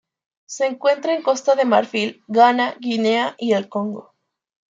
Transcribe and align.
Se 0.47 0.65
encuentra 0.65 1.13
en 1.13 1.21
Costa 1.21 1.53
de 1.53 1.63
Marfil, 1.63 2.23
Ghana, 2.27 2.75
Guinea 2.79 3.35
y 3.37 3.53
el 3.53 3.69
Congo. 3.69 4.15